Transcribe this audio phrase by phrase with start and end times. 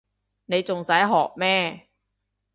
[0.45, 1.87] 你仲使學咩